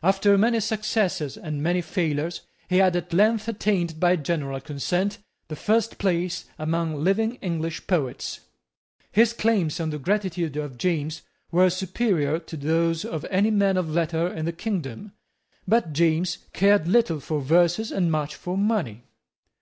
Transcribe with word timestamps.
After 0.00 0.38
many 0.38 0.60
successes 0.60 1.36
and 1.36 1.60
many 1.60 1.80
failures, 1.80 2.42
he 2.68 2.76
had 2.76 2.94
at 2.94 3.12
length 3.12 3.48
attained, 3.48 3.98
by 3.98 4.14
general 4.14 4.60
consent, 4.60 5.18
the 5.48 5.56
first 5.56 5.98
place 5.98 6.44
among 6.56 7.02
living 7.02 7.34
English 7.42 7.88
poets. 7.88 8.38
His 9.10 9.32
claims 9.32 9.80
on 9.80 9.90
the 9.90 9.98
gratitude 9.98 10.56
of 10.56 10.78
James 10.78 11.22
were 11.50 11.68
superior 11.68 12.38
to 12.38 12.56
those 12.56 13.04
of 13.04 13.26
any 13.28 13.50
man 13.50 13.76
of 13.76 13.88
letters 13.88 14.38
in 14.38 14.44
the 14.44 14.52
kingdom. 14.52 15.14
But 15.66 15.92
James 15.92 16.38
cared 16.52 16.86
little 16.86 17.18
for 17.18 17.40
verses 17.40 17.90
and 17.90 18.08
much 18.12 18.36
for 18.36 18.56
money. 18.56 19.02